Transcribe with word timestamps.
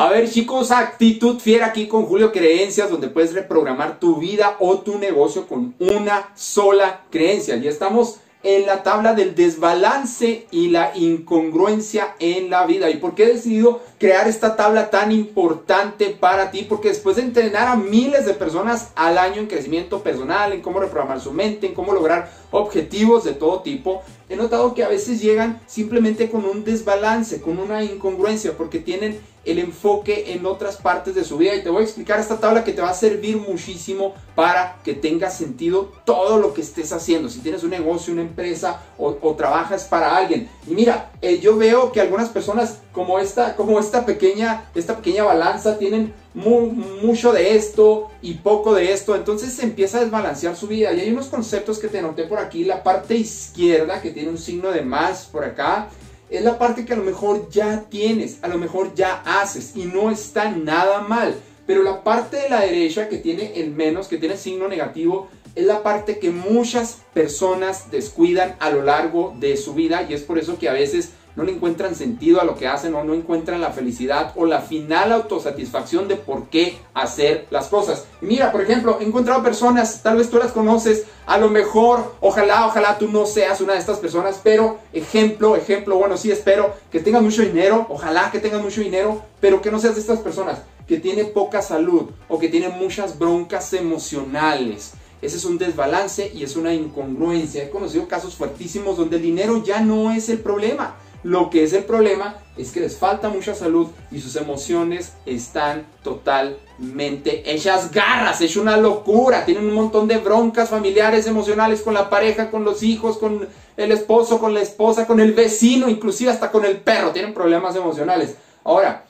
A 0.00 0.10
ver 0.10 0.30
chicos, 0.30 0.70
actitud 0.70 1.40
fiera 1.40 1.66
aquí 1.66 1.88
con 1.88 2.06
Julio 2.06 2.30
Creencias, 2.30 2.88
donde 2.88 3.08
puedes 3.08 3.34
reprogramar 3.34 3.98
tu 3.98 4.14
vida 4.14 4.54
o 4.60 4.78
tu 4.78 4.96
negocio 4.96 5.48
con 5.48 5.74
una 5.80 6.30
sola 6.36 7.00
creencia. 7.10 7.56
Ya 7.56 7.68
estamos 7.68 8.20
en 8.44 8.66
la 8.66 8.84
tabla 8.84 9.14
del 9.14 9.34
desbalance 9.34 10.46
y 10.52 10.68
la 10.68 10.92
incongruencia 10.96 12.14
en 12.20 12.48
la 12.48 12.64
vida. 12.64 12.88
¿Y 12.90 12.98
por 12.98 13.16
qué 13.16 13.24
he 13.24 13.34
decidido 13.34 13.80
crear 13.98 14.28
esta 14.28 14.54
tabla 14.54 14.90
tan 14.90 15.10
importante 15.10 16.10
para 16.10 16.52
ti? 16.52 16.64
Porque 16.68 16.90
después 16.90 17.16
de 17.16 17.22
entrenar 17.22 17.66
a 17.66 17.74
miles 17.74 18.24
de 18.24 18.34
personas 18.34 18.92
al 18.94 19.18
año 19.18 19.40
en 19.40 19.48
crecimiento 19.48 20.04
personal, 20.04 20.52
en 20.52 20.62
cómo 20.62 20.78
reprogramar 20.78 21.20
su 21.20 21.32
mente, 21.32 21.66
en 21.66 21.74
cómo 21.74 21.92
lograr 21.92 22.30
objetivos 22.52 23.24
de 23.24 23.32
todo 23.32 23.62
tipo, 23.62 24.02
he 24.28 24.36
notado 24.36 24.74
que 24.74 24.84
a 24.84 24.88
veces 24.88 25.20
llegan 25.20 25.60
simplemente 25.66 26.30
con 26.30 26.44
un 26.44 26.62
desbalance, 26.62 27.40
con 27.40 27.58
una 27.58 27.82
incongruencia, 27.82 28.56
porque 28.56 28.78
tienen 28.78 29.20
el 29.50 29.58
enfoque 29.58 30.32
en 30.32 30.46
otras 30.46 30.76
partes 30.76 31.14
de 31.14 31.24
su 31.24 31.38
vida. 31.38 31.54
Y 31.54 31.62
te 31.62 31.70
voy 31.70 31.82
a 31.82 31.84
explicar 31.84 32.20
esta 32.20 32.38
tabla 32.38 32.64
que 32.64 32.72
te 32.72 32.82
va 32.82 32.90
a 32.90 32.94
servir 32.94 33.36
muchísimo 33.36 34.14
para 34.34 34.76
que 34.84 34.94
tenga 34.94 35.30
sentido 35.30 35.92
todo 36.04 36.38
lo 36.38 36.54
que 36.54 36.60
estés 36.60 36.92
haciendo. 36.92 37.28
Si 37.28 37.40
tienes 37.40 37.62
un 37.62 37.70
negocio, 37.70 38.12
una 38.12 38.22
empresa 38.22 38.82
o, 38.98 39.14
trabajas 39.34 39.84
para 39.84 40.16
alguien. 40.16 40.48
Y 40.66 40.74
mira, 40.74 41.10
eh, 41.22 41.38
yo 41.38 41.56
veo 41.56 41.92
que 41.92 42.00
algunas 42.00 42.28
personas 42.28 42.78
como 42.92 43.18
esta, 43.18 43.56
como 43.56 43.78
esta 43.78 44.04
pequeña, 44.04 44.64
esta 44.74 44.96
pequeña 44.96 45.24
balanza 45.24 45.78
tienen 45.78 46.12
mucho 46.34 47.32
de 47.32 47.56
esto 47.56 48.10
y 48.22 48.34
poco 48.34 48.74
de 48.74 48.92
esto, 48.92 49.16
entonces 49.16 49.52
se 49.52 49.64
empieza 49.64 49.98
a 49.98 50.02
desbalancear 50.02 50.56
su 50.56 50.66
vida. 50.66 50.92
Y 50.92 51.00
hay 51.00 51.10
unos 51.10 51.26
conceptos 51.26 51.78
que 51.78 51.88
te 51.88 51.98
anoté 51.98 52.24
por 52.24 52.38
aquí, 52.38 52.64
la 52.64 52.82
parte 52.82 53.16
izquierda 53.16 54.00
que 54.00 54.10
tiene 54.10 54.28
un 54.28 54.38
signo 54.38 54.70
de 54.70 54.82
más 54.82 55.26
por 55.26 55.44
acá, 55.44 55.88
es 56.30 56.42
la 56.42 56.58
parte 56.58 56.84
que 56.84 56.92
a 56.92 56.96
lo 56.96 57.04
mejor 57.04 57.48
ya 57.50 57.84
tienes, 57.88 58.38
a 58.42 58.48
lo 58.48 58.58
mejor 58.58 58.94
ya 58.94 59.22
haces 59.24 59.72
y 59.74 59.84
no 59.84 60.10
está 60.10 60.50
nada 60.50 61.00
mal. 61.00 61.34
Pero 61.66 61.82
la 61.82 62.02
parte 62.02 62.38
de 62.38 62.48
la 62.48 62.60
derecha 62.60 63.08
que 63.08 63.18
tiene 63.18 63.52
el 63.60 63.70
menos, 63.70 64.08
que 64.08 64.18
tiene 64.18 64.36
signo 64.36 64.68
negativo, 64.68 65.28
es 65.54 65.66
la 65.66 65.82
parte 65.82 66.18
que 66.18 66.30
muchas 66.30 66.98
personas 67.12 67.90
descuidan 67.90 68.56
a 68.60 68.70
lo 68.70 68.82
largo 68.82 69.34
de 69.38 69.56
su 69.56 69.74
vida 69.74 70.06
y 70.08 70.14
es 70.14 70.22
por 70.22 70.38
eso 70.38 70.58
que 70.58 70.68
a 70.68 70.72
veces 70.72 71.10
no 71.38 71.44
le 71.44 71.52
encuentran 71.52 71.94
sentido 71.94 72.40
a 72.40 72.44
lo 72.44 72.56
que 72.56 72.66
hacen 72.66 72.96
o 72.96 73.04
no 73.04 73.14
encuentran 73.14 73.60
la 73.60 73.70
felicidad 73.70 74.32
o 74.34 74.44
la 74.44 74.60
final 74.60 75.12
autosatisfacción 75.12 76.08
de 76.08 76.16
por 76.16 76.48
qué 76.48 76.78
hacer 76.94 77.46
las 77.50 77.68
cosas. 77.68 78.06
mira, 78.20 78.50
por 78.50 78.60
ejemplo, 78.60 78.98
he 79.00 79.04
encontrado 79.04 79.40
personas, 79.40 80.02
tal 80.02 80.16
vez 80.16 80.30
tú 80.30 80.38
las 80.38 80.50
conoces, 80.50 81.04
a 81.26 81.38
lo 81.38 81.48
mejor, 81.48 82.16
ojalá, 82.20 82.66
ojalá 82.66 82.98
tú 82.98 83.06
no 83.06 83.24
seas 83.24 83.60
una 83.60 83.74
de 83.74 83.78
estas 83.78 84.00
personas, 84.00 84.40
pero 84.42 84.78
ejemplo, 84.92 85.54
ejemplo, 85.54 85.96
bueno, 85.96 86.16
sí 86.16 86.32
espero 86.32 86.74
que 86.90 86.98
tengas 86.98 87.22
mucho 87.22 87.42
dinero, 87.42 87.86
ojalá 87.88 88.32
que 88.32 88.40
tengas 88.40 88.60
mucho 88.60 88.80
dinero, 88.80 89.22
pero 89.40 89.62
que 89.62 89.70
no 89.70 89.78
seas 89.78 89.94
de 89.94 90.00
estas 90.00 90.18
personas 90.18 90.58
que 90.88 90.98
tienen 90.98 91.32
poca 91.32 91.62
salud 91.62 92.10
o 92.28 92.40
que 92.40 92.48
tienen 92.48 92.72
muchas 92.72 93.16
broncas 93.16 93.72
emocionales. 93.74 94.94
Ese 95.22 95.36
es 95.36 95.44
un 95.44 95.56
desbalance 95.56 96.32
y 96.34 96.42
es 96.42 96.56
una 96.56 96.74
incongruencia. 96.74 97.62
He 97.62 97.70
conocido 97.70 98.08
casos 98.08 98.34
fuertísimos 98.34 98.96
donde 98.96 99.16
el 99.16 99.22
dinero 99.22 99.62
ya 99.64 99.80
no 99.80 100.10
es 100.10 100.28
el 100.28 100.38
problema. 100.38 100.96
Lo 101.24 101.50
que 101.50 101.64
es 101.64 101.72
el 101.72 101.84
problema 101.84 102.36
es 102.56 102.70
que 102.70 102.80
les 102.80 102.96
falta 102.96 103.28
mucha 103.28 103.54
salud 103.54 103.88
y 104.10 104.20
sus 104.20 104.36
emociones 104.36 105.14
están 105.26 105.84
totalmente 106.04 107.52
hechas 107.52 107.90
garras, 107.90 108.40
es 108.40 108.56
una 108.56 108.76
locura, 108.76 109.44
tienen 109.44 109.66
un 109.66 109.74
montón 109.74 110.06
de 110.06 110.18
broncas 110.18 110.68
familiares, 110.68 111.26
emocionales 111.26 111.82
con 111.82 111.94
la 111.94 112.08
pareja, 112.08 112.50
con 112.50 112.64
los 112.64 112.84
hijos, 112.84 113.18
con 113.18 113.48
el 113.76 113.92
esposo, 113.92 114.38
con 114.38 114.54
la 114.54 114.60
esposa, 114.60 115.06
con 115.06 115.18
el 115.18 115.32
vecino, 115.32 115.88
inclusive 115.88 116.30
hasta 116.30 116.52
con 116.52 116.64
el 116.64 116.76
perro, 116.78 117.10
tienen 117.10 117.34
problemas 117.34 117.74
emocionales. 117.74 118.36
Ahora, 118.62 119.04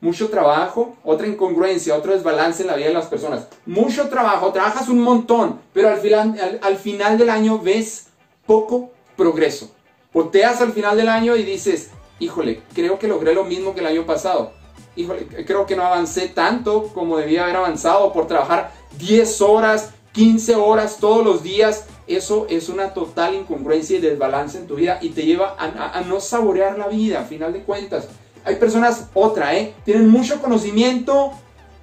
mucho 0.00 0.28
trabajo, 0.28 0.96
otra 1.02 1.26
incongruencia, 1.26 1.96
otro 1.96 2.12
desbalance 2.12 2.62
en 2.62 2.68
la 2.68 2.76
vida 2.76 2.86
de 2.86 2.94
las 2.94 3.06
personas. 3.06 3.48
Mucho 3.66 4.08
trabajo, 4.08 4.52
trabajas 4.52 4.88
un 4.88 5.00
montón, 5.00 5.60
pero 5.72 5.88
al 5.88 5.98
final, 5.98 6.60
al 6.62 6.76
final 6.76 7.18
del 7.18 7.30
año 7.30 7.58
ves 7.58 8.06
poco 8.46 8.90
progreso. 9.16 9.72
Poteas 10.18 10.60
al 10.60 10.72
final 10.72 10.96
del 10.96 11.08
año 11.08 11.36
y 11.36 11.44
dices, 11.44 11.90
híjole, 12.18 12.60
creo 12.74 12.98
que 12.98 13.06
logré 13.06 13.34
lo 13.34 13.44
mismo 13.44 13.72
que 13.72 13.78
el 13.78 13.86
año 13.86 14.04
pasado. 14.04 14.50
Híjole, 14.96 15.28
creo 15.46 15.64
que 15.64 15.76
no 15.76 15.84
avancé 15.84 16.26
tanto 16.26 16.88
como 16.92 17.18
debía 17.18 17.44
haber 17.44 17.54
avanzado 17.54 18.12
por 18.12 18.26
trabajar 18.26 18.72
10 18.98 19.40
horas, 19.42 19.90
15 20.14 20.56
horas 20.56 20.96
todos 20.98 21.24
los 21.24 21.44
días. 21.44 21.84
Eso 22.08 22.48
es 22.50 22.68
una 22.68 22.94
total 22.94 23.36
incongruencia 23.36 23.96
y 23.96 24.00
desbalance 24.00 24.58
en 24.58 24.66
tu 24.66 24.74
vida 24.74 24.98
y 25.00 25.10
te 25.10 25.22
lleva 25.22 25.54
a, 25.56 26.00
no 26.00 26.18
saborear 26.18 26.76
la 26.76 26.88
vida, 26.88 27.20
a 27.20 27.24
final 27.24 27.52
de 27.52 27.62
cuentas. 27.62 28.08
Hay 28.44 28.56
personas, 28.56 29.06
otra, 29.14 29.56
¿eh? 29.56 29.72
Tienen 29.84 30.08
mucho 30.08 30.42
conocimiento, 30.42 31.30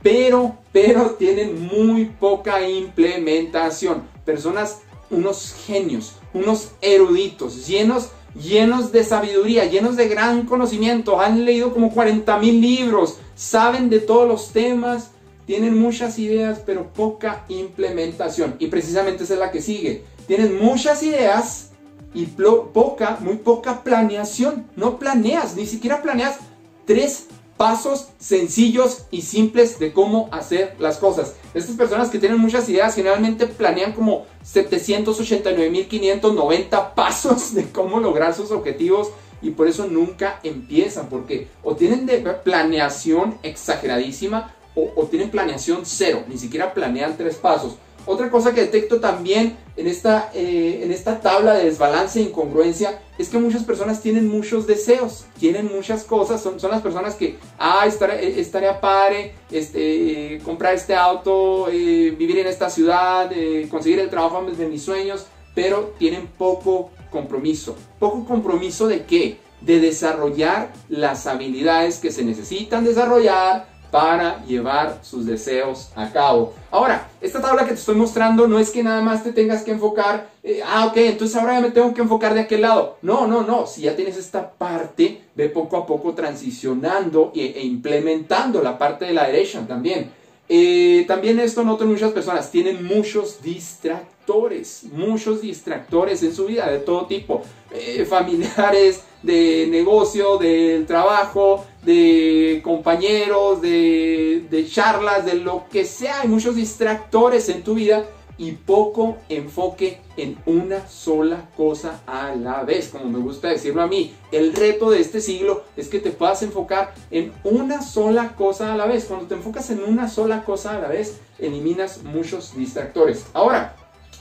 pero, 0.04 0.58
pero 0.74 1.12
tienen 1.12 1.68
muy 1.68 2.04
poca 2.04 2.68
implementación. 2.68 4.04
Personas, 4.26 4.82
unos 5.10 5.56
genios, 5.66 6.18
unos 6.34 6.72
eruditos, 6.82 7.66
llenos, 7.66 8.10
llenos 8.42 8.92
de 8.92 9.04
sabiduría, 9.04 9.66
llenos 9.66 9.96
de 9.96 10.08
gran 10.08 10.46
conocimiento, 10.46 11.20
han 11.20 11.46
leído 11.46 11.74
como 11.74 11.92
40 11.92 12.38
mil 12.40 12.62
libros, 12.62 13.18
saben 13.36 13.90
de 13.90 14.00
todos 14.00 14.28
los 14.28 14.50
temas, 14.50 15.12
tienen 15.46 15.80
muchas 15.80 16.18
ideas, 16.20 16.62
pero 16.66 16.92
poca 16.92 17.46
implementación. 17.50 18.56
Y 18.60 18.68
precisamente 18.68 19.24
esa 19.24 19.36
es 19.36 19.40
la 19.40 19.52
que 19.52 19.62
sigue. 19.62 20.04
Tienen 20.28 20.58
muchas 20.60 21.04
ideas 21.04 21.70
y 22.14 22.26
poca, 22.26 23.18
muy 23.20 23.36
poca 23.36 23.84
planeación. 23.84 24.66
No 24.76 24.98
planeas, 24.98 25.56
ni 25.56 25.68
siquiera 25.68 26.02
planeas 26.02 26.38
tres 26.86 27.28
pasos 27.58 28.08
sencillos 28.20 29.06
y 29.12 29.22
simples 29.22 29.80
de 29.80 29.94
cómo 29.94 30.28
hacer 30.32 30.76
las 30.80 30.98
cosas. 30.98 31.36
Estas 31.54 31.76
personas 31.76 32.10
que 32.10 32.18
tienen 32.20 32.40
muchas 32.40 32.68
ideas 32.70 32.96
generalmente 32.96 33.48
planean 33.48 33.92
como 33.94 34.26
789.590 34.44 36.94
pasos 36.94 37.54
de 37.54 37.70
cómo 37.72 38.00
lograr 38.00 38.34
sus 38.34 38.52
objetivos 38.52 39.10
y 39.42 39.50
por 39.52 39.68
eso 39.68 39.88
nunca 39.88 40.40
empiezan 40.44 41.08
porque 41.08 41.48
o 41.64 41.76
tienen 41.76 42.06
de 42.06 42.20
planeación 42.20 43.38
exageradísima 43.44 44.54
o, 44.76 44.92
o 44.96 45.06
tienen 45.06 45.32
planeación 45.32 45.82
cero, 45.86 46.24
ni 46.28 46.38
siquiera 46.38 46.74
planean 46.74 47.16
tres 47.18 47.36
pasos. 47.36 47.76
Otra 48.06 48.30
cosa 48.30 48.54
que 48.54 48.62
detecto 48.62 49.00
también 49.00 49.58
en 49.76 49.88
esta, 49.88 50.30
eh, 50.34 50.82
en 50.84 50.92
esta 50.92 51.20
tabla 51.20 51.56
de 51.56 51.66
desbalance 51.66 52.20
e 52.20 52.24
incongruencia 52.24 53.00
es 53.18 53.30
que 53.30 53.38
muchas 53.40 53.64
personas 53.64 54.02
tienen 54.02 54.28
muchos 54.28 54.68
deseos, 54.68 55.26
quieren 55.40 55.74
muchas 55.74 56.04
cosas, 56.04 56.42
son, 56.42 56.60
son 56.60 56.70
las 56.70 56.82
personas 56.82 57.16
que, 57.16 57.38
ah, 57.58 57.86
estaría, 57.88 58.20
estaría 58.20 58.80
padre 58.80 59.34
este, 59.52 60.40
comprar 60.44 60.76
este 60.76 60.94
auto, 60.94 61.68
eh, 61.72 62.14
vivir 62.18 62.40
en 62.40 62.48
esta 62.48 62.70
ciudad, 62.70 63.32
eh, 63.34 63.68
conseguir 63.70 64.00
el 64.00 64.10
trabajo 64.10 64.46
de 64.46 64.68
mis 64.68 64.84
sueños, 64.84 65.26
pero 65.56 65.94
tienen 65.98 66.28
poco 66.28 66.92
compromiso. 67.10 67.76
¿Poco 67.98 68.26
compromiso 68.26 68.88
de 68.88 69.06
qué? 69.06 69.38
De 69.62 69.80
desarrollar 69.80 70.72
las 70.90 71.26
habilidades 71.26 71.98
que 71.98 72.12
se 72.12 72.24
necesitan 72.24 72.84
desarrollar 72.84 73.75
para 73.96 74.44
llevar 74.44 75.00
sus 75.04 75.26
deseos 75.26 75.90
a 75.96 76.12
cabo. 76.12 76.54
Ahora, 76.70 77.08
esta 77.22 77.40
tabla 77.40 77.64
que 77.64 77.70
te 77.70 77.80
estoy 77.80 77.96
mostrando 77.96 78.46
no 78.46 78.60
es 78.60 78.70
que 78.70 78.84
nada 78.84 79.00
más 79.00 79.24
te 79.24 79.32
tengas 79.32 79.64
que 79.64 79.72
enfocar, 79.72 80.28
eh, 80.44 80.60
ah, 80.66 80.88
ok, 80.88 80.98
entonces 80.98 81.38
ahora 81.38 81.54
ya 81.54 81.62
me 81.62 81.72
tengo 81.72 81.94
que 81.94 82.02
enfocar 82.02 82.34
de 82.34 82.42
aquel 82.42 82.64
lado. 82.64 82.98
No, 83.02 83.26
no, 83.26 83.44
no, 83.44 83.66
si 83.66 83.84
ya 83.84 83.96
tienes 83.96 84.18
esta 84.18 84.52
parte, 84.52 85.22
ve 85.34 85.48
poco 85.48 85.78
a 85.78 85.86
poco 85.86 86.14
transicionando 86.14 87.32
e, 87.34 87.46
e 87.56 87.66
implementando 87.66 88.62
la 88.62 88.78
parte 88.78 89.06
de 89.06 89.14
la 89.14 89.28
derecha 89.28 89.66
también. 89.66 90.12
Eh, 90.48 91.06
también 91.08 91.40
esto 91.40 91.64
noto 91.64 91.86
muchas 91.86 92.12
personas, 92.12 92.52
tienen 92.52 92.84
muchos 92.86 93.42
distractores, 93.42 94.84
muchos 94.92 95.42
distractores 95.42 96.22
en 96.22 96.36
su 96.36 96.46
vida 96.46 96.70
de 96.70 96.80
todo 96.80 97.08
tipo, 97.08 97.42
eh, 97.72 98.06
familiares, 98.06 99.04
de 99.24 99.68
negocio, 99.70 100.38
del 100.38 100.86
trabajo, 100.86 101.66
de 101.84 102.62
compañeros, 102.64 103.62
de, 103.62 104.46
de 104.50 104.68
charlas, 104.68 105.26
de 105.26 105.36
lo 105.36 105.66
que 105.72 105.84
sea. 105.84 106.22
Hay 106.22 106.28
muchos 106.28 106.56
distractores 106.56 107.50
en 107.50 107.64
tu 107.64 107.74
vida 107.74 108.06
y 108.38 108.52
poco 108.54 109.18
enfoque 109.30 110.00
en 110.18 110.38
una 110.46 110.88
sola 110.88 111.50
cosa 111.56 112.02
a 112.06 112.36
la 112.36 112.64
vez, 112.64 112.90
como 112.90 113.06
me 113.06 113.20
gusta 113.20 113.50
decirlo 113.50 113.82
a 113.82 113.88
mí. 113.88 114.14
El 114.32 114.54
reto 114.54 114.90
de 114.90 115.02
este 115.02 115.22
siglo 115.22 115.64
es 115.78 115.88
que 115.88 116.00
te 116.00 116.12
puedas 116.12 116.44
enfocar 116.44 116.94
en 117.12 117.32
una 117.44 117.82
sola 117.82 118.36
cosa 118.36 118.74
a 118.74 118.78
la 118.78 118.86
vez. 118.86 119.06
Cuando 119.06 119.28
te 119.28 119.36
enfocas 119.36 119.70
en 119.70 119.84
una 119.84 120.10
sola 120.10 120.44
cosa 120.44 120.76
a 120.76 120.80
la 120.80 120.88
vez, 120.88 121.20
eliminas 121.40 122.04
muchos 122.04 122.56
distractores. 122.56 123.26
Ahora, 123.34 123.76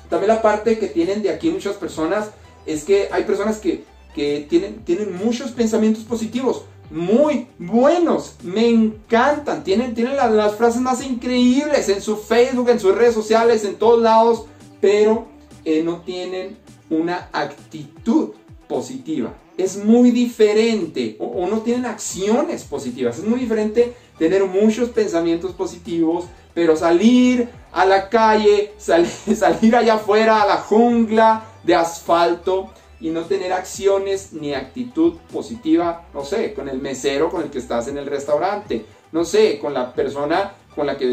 también 0.08 0.28
la 0.28 0.42
parte 0.42 0.78
que 0.78 0.88
tienen 0.88 1.22
de 1.22 1.30
aquí 1.30 1.50
muchas 1.50 1.76
personas 1.76 2.30
es 2.66 2.84
que 2.84 3.08
hay 3.10 3.24
personas 3.24 3.58
que 3.58 3.84
que 4.14 4.46
tienen, 4.48 4.84
tienen 4.84 5.14
muchos 5.14 5.50
pensamientos 5.50 6.04
positivos, 6.04 6.62
muy 6.94 7.48
buenos, 7.58 8.36
me 8.44 8.68
encantan, 8.68 9.64
tienen, 9.64 9.94
tienen 9.94 10.16
las, 10.16 10.54
frases 10.54 10.80
más 10.80 11.04
increíbles 11.04 11.88
en 11.88 12.00
su 12.00 12.16
Facebook, 12.16 12.68
en 12.68 12.78
sus 12.78 12.94
redes 12.94 13.14
sociales, 13.14 13.64
en 13.64 13.74
todos 13.74 14.00
lados, 14.00 14.44
pero 14.80 15.26
eh, 15.64 15.82
no 15.82 16.02
tienen 16.02 16.56
una 16.88 17.28
actitud 17.32 18.30
positiva. 18.68 19.34
es 19.56 19.76
muy 19.84 20.12
diferente, 20.12 21.16
o, 21.18 21.46
no 21.48 21.62
tienen 21.62 21.84
acciones 21.86 22.62
positivas, 22.62 23.18
es 23.18 23.24
muy 23.24 23.40
diferente 23.40 23.92
tener 24.16 24.44
muchos 24.44 24.88
pensamientos 24.90 25.50
positivos, 25.52 26.26
pero 26.54 26.76
salir 26.76 27.48
a 27.72 27.84
la 27.84 28.08
calle, 28.08 28.72
salir, 28.78 29.08
salir 29.36 29.74
allá 29.74 29.94
afuera 29.94 30.42
a 30.42 30.46
la 30.46 30.56
jungla 30.58 31.44
de 31.64 31.74
asfalto 31.74 32.70
y 33.04 33.10
no 33.10 33.26
tener 33.26 33.52
acciones 33.52 34.32
ni 34.32 34.54
actitud 34.54 35.16
positiva, 35.30 36.06
no 36.14 36.24
sé, 36.24 36.54
con 36.54 36.70
el 36.70 36.78
mesero 36.78 37.28
con 37.30 37.42
el 37.42 37.50
que 37.50 37.58
estás 37.58 37.86
en 37.86 37.98
el 37.98 38.06
restaurante, 38.06 38.86
no 39.12 39.26
sé, 39.26 39.58
con 39.58 39.74
la 39.74 39.92
persona 39.92 40.54
con 40.74 40.86
la 40.86 40.96
que 40.96 41.04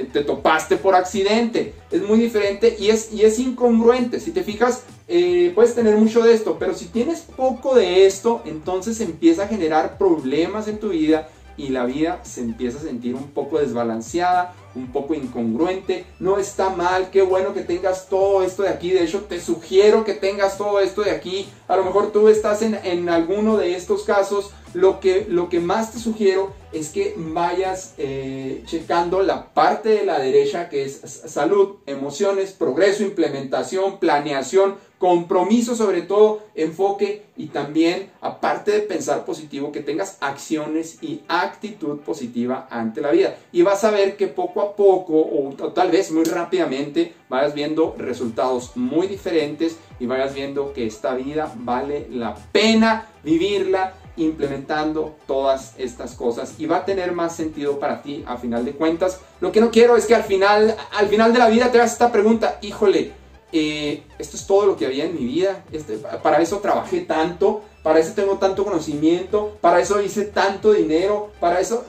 eh, 0.00 0.08
te 0.12 0.24
topaste 0.24 0.78
por 0.78 0.96
accidente. 0.96 1.74
Es 1.92 2.02
muy 2.02 2.18
diferente 2.18 2.76
y 2.76 2.90
es, 2.90 3.12
y 3.12 3.22
es 3.22 3.38
incongruente. 3.38 4.18
Si 4.18 4.32
te 4.32 4.42
fijas, 4.42 4.82
eh, 5.06 5.52
puedes 5.54 5.76
tener 5.76 5.96
mucho 5.96 6.24
de 6.24 6.34
esto, 6.34 6.56
pero 6.58 6.74
si 6.74 6.86
tienes 6.86 7.20
poco 7.20 7.76
de 7.76 8.04
esto, 8.04 8.42
entonces 8.44 9.00
empieza 9.00 9.44
a 9.44 9.46
generar 9.48 9.96
problemas 9.96 10.66
en 10.66 10.80
tu 10.80 10.88
vida 10.88 11.28
y 11.56 11.68
la 11.68 11.84
vida 11.84 12.20
se 12.24 12.40
empieza 12.40 12.78
a 12.78 12.82
sentir 12.82 13.14
un 13.14 13.28
poco 13.28 13.60
desbalanceada, 13.60 14.56
un 14.78 14.92
poco 14.92 15.14
incongruente. 15.14 16.06
No 16.18 16.38
está 16.38 16.70
mal, 16.70 17.10
qué 17.10 17.22
bueno 17.22 17.52
que 17.52 17.62
tengas 17.62 18.08
todo 18.08 18.42
esto 18.42 18.62
de 18.62 18.70
aquí. 18.70 18.90
De 18.90 19.04
hecho, 19.04 19.22
te 19.22 19.40
sugiero 19.40 20.04
que 20.04 20.14
tengas 20.14 20.56
todo 20.56 20.80
esto 20.80 21.02
de 21.02 21.10
aquí. 21.10 21.48
A 21.66 21.76
lo 21.76 21.84
mejor 21.84 22.12
tú 22.12 22.28
estás 22.28 22.62
en, 22.62 22.78
en 22.84 23.08
alguno 23.08 23.56
de 23.56 23.74
estos 23.74 24.04
casos 24.04 24.52
lo 24.74 25.00
que, 25.00 25.26
lo 25.28 25.48
que 25.48 25.60
más 25.60 25.92
te 25.92 25.98
sugiero 25.98 26.52
es 26.72 26.90
que 26.90 27.14
vayas 27.16 27.94
eh, 27.96 28.62
checando 28.66 29.22
la 29.22 29.52
parte 29.54 29.88
de 29.88 30.04
la 30.04 30.18
derecha 30.18 30.68
que 30.68 30.84
es 30.84 31.00
salud, 31.26 31.76
emociones, 31.86 32.52
progreso, 32.52 33.02
implementación, 33.02 33.98
planeación, 33.98 34.76
compromiso 34.98 35.74
sobre 35.74 36.02
todo, 36.02 36.42
enfoque 36.54 37.24
y 37.36 37.46
también, 37.46 38.10
aparte 38.20 38.72
de 38.72 38.80
pensar 38.80 39.24
positivo, 39.24 39.72
que 39.72 39.80
tengas 39.80 40.18
acciones 40.20 41.02
y 41.02 41.22
actitud 41.28 42.00
positiva 42.00 42.66
ante 42.70 43.00
la 43.00 43.12
vida. 43.12 43.38
Y 43.52 43.62
vas 43.62 43.84
a 43.84 43.90
ver 43.90 44.16
que 44.16 44.26
poco 44.26 44.60
a 44.60 44.67
poco 44.74 45.14
o 45.14 45.54
tal 45.72 45.90
vez 45.90 46.10
muy 46.10 46.24
rápidamente 46.24 47.14
vayas 47.28 47.54
viendo 47.54 47.94
resultados 47.98 48.76
muy 48.76 49.06
diferentes 49.06 49.76
y 50.00 50.06
vayas 50.06 50.34
viendo 50.34 50.72
que 50.72 50.86
esta 50.86 51.14
vida 51.14 51.52
vale 51.56 52.06
la 52.10 52.34
pena 52.52 53.06
vivirla 53.22 53.94
implementando 54.18 55.16
todas 55.26 55.74
estas 55.78 56.14
cosas 56.14 56.54
y 56.58 56.66
va 56.66 56.78
a 56.78 56.84
tener 56.84 57.12
más 57.12 57.36
sentido 57.36 57.78
para 57.78 58.02
ti 58.02 58.24
a 58.26 58.36
final 58.36 58.64
de 58.64 58.72
cuentas. 58.72 59.20
Lo 59.40 59.52
que 59.52 59.60
no 59.60 59.70
quiero 59.70 59.96
es 59.96 60.06
que 60.06 60.14
al 60.14 60.24
final, 60.24 60.76
al 60.92 61.08
final 61.08 61.32
de 61.32 61.38
la 61.38 61.48
vida 61.48 61.70
te 61.70 61.78
hagas 61.78 61.92
esta 61.92 62.12
pregunta, 62.12 62.58
híjole, 62.62 63.12
eh, 63.52 64.02
esto 64.18 64.36
es 64.36 64.46
todo 64.46 64.66
lo 64.66 64.76
que 64.76 64.86
había 64.86 65.04
en 65.04 65.14
mi 65.14 65.24
vida, 65.24 65.64
este, 65.72 65.96
para 65.96 66.42
eso 66.42 66.58
trabajé 66.58 67.00
tanto, 67.00 67.62
para 67.82 68.00
eso 68.00 68.12
tengo 68.14 68.36
tanto 68.36 68.64
conocimiento, 68.64 69.56
para 69.60 69.80
eso 69.80 70.02
hice 70.02 70.26
tanto 70.26 70.72
dinero, 70.72 71.30
para 71.40 71.60
eso... 71.60 71.84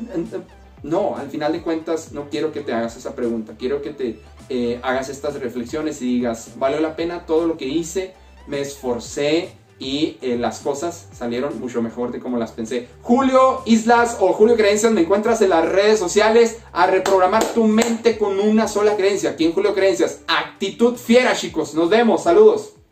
No, 0.84 1.16
al 1.18 1.30
final 1.30 1.52
de 1.52 1.62
cuentas 1.62 2.12
no 2.12 2.30
quiero 2.30 2.52
que 2.52 2.62
te 2.62 2.74
hagas 2.74 2.96
esa 2.96 3.16
pregunta, 3.16 3.56
quiero 3.58 3.82
que 3.82 3.90
te 3.92 4.20
eh, 4.50 4.80
hagas 4.82 5.10
estas 5.10 5.40
reflexiones 5.40 6.02
y 6.02 6.16
digas, 6.16 6.54
¿valió 6.58 6.80
la 6.80 6.96
pena 6.96 7.26
todo 7.26 7.48
lo 7.48 7.58
que 7.58 7.66
hice? 7.66 8.14
Me 8.48 8.62
esforcé, 8.62 9.54
y 9.80 10.18
eh, 10.22 10.38
las 10.38 10.60
cosas 10.60 11.08
salieron 11.14 11.60
mucho 11.60 11.82
mejor 11.82 12.12
de 12.12 12.20
como 12.20 12.38
las 12.38 12.52
pensé. 12.52 12.88
Julio 13.02 13.62
Islas 13.66 14.18
o 14.20 14.34
Julio 14.34 14.56
Creencias, 14.56 14.92
me 14.92 15.02
encuentras 15.02 15.42
en 15.42 15.50
las 15.50 15.68
redes 15.68 16.00
sociales 16.00 16.58
a 16.74 16.86
reprogramar 16.86 17.44
tu 17.54 17.64
mente 17.64 18.18
con 18.18 18.40
una 18.40 18.68
sola 18.68 18.96
creencia. 18.98 19.32
Aquí 19.32 19.46
en 19.46 19.54
Julio 19.54 19.74
Creencias, 19.74 20.20
actitud 20.28 20.96
fiera 20.96 21.34
chicos, 21.34 21.74
nos 21.74 21.90
vemos, 21.90 22.24
saludos. 22.24 22.74